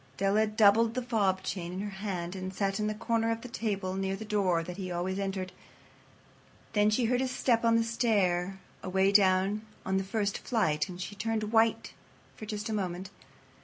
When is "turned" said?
11.13-11.51